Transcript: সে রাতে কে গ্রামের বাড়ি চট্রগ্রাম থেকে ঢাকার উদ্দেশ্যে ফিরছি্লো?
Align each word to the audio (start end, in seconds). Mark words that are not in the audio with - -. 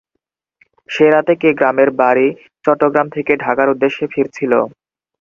সে 0.89 1.05
রাতে 1.09 1.33
কে 1.41 1.49
গ্রামের 1.59 1.89
বাড়ি 2.01 2.27
চট্রগ্রাম 2.65 3.07
থেকে 3.15 3.31
ঢাকার 3.43 3.67
উদ্দেশ্যে 3.73 4.05
ফিরছি্লো? 4.13 4.59